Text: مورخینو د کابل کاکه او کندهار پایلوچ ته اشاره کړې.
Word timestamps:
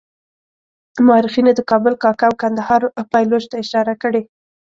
مورخینو 1.05 1.51
د 1.55 1.61
کابل 1.69 1.93
کاکه 2.03 2.25
او 2.27 2.33
کندهار 2.41 2.81
پایلوچ 3.11 3.43
ته 3.51 3.55
اشاره 3.63 3.93
کړې. 4.03 4.21